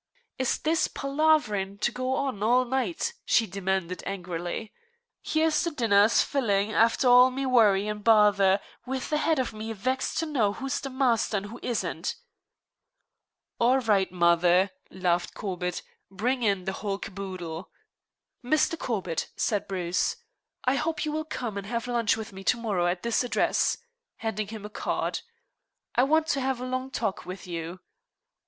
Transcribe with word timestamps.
"Is 0.39 0.57
this 0.57 0.87
palaverin' 0.87 1.77
to 1.77 1.91
go 1.91 2.15
on 2.15 2.41
all 2.41 2.65
night?" 2.65 3.13
she 3.23 3.45
demanded 3.45 4.01
angrily. 4.03 4.73
"Here's 5.21 5.63
the 5.63 5.69
dinner 5.69 6.07
sphilin', 6.09 6.71
after 6.71 7.07
all 7.07 7.29
me 7.29 7.45
worry 7.45 7.87
and 7.87 8.03
bother, 8.03 8.59
with 8.87 9.11
the 9.11 9.17
head 9.17 9.37
of 9.37 9.53
me 9.53 9.71
vexed 9.73 10.17
to 10.17 10.25
know 10.25 10.53
who 10.53 10.65
is 10.65 10.79
the 10.81 10.89
masther 10.89 11.37
and 11.37 11.45
who 11.45 11.59
ishn't." 11.61 12.15
"All 13.59 13.77
right, 13.79 14.11
mother," 14.11 14.71
laughed 14.89 15.35
Corbett. 15.35 15.83
"Bring 16.09 16.41
in 16.41 16.65
the 16.65 16.73
whole 16.81 16.97
caboodle." 16.97 17.69
"Mr. 18.43 18.79
Corbett," 18.79 19.29
said 19.35 19.67
Bruce, 19.67 20.15
"I 20.65 20.77
hope 20.77 21.05
you 21.05 21.11
will 21.11 21.25
come 21.25 21.59
and 21.59 21.67
have 21.67 21.85
lunch 21.85 22.17
with 22.17 22.33
me 22.33 22.43
to 22.45 22.57
morrow, 22.57 22.87
at 22.87 23.03
this 23.03 23.23
address," 23.23 23.77
handing 24.15 24.47
him 24.47 24.65
a 24.65 24.69
card. 24.71 25.19
"I 25.93 26.01
want 26.01 26.25
to 26.29 26.41
have 26.41 26.59
a 26.59 26.65
long 26.65 26.89
talk 26.89 27.23
with 27.23 27.45
you. 27.45 27.81